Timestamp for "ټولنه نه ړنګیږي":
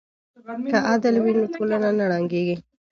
1.55-2.55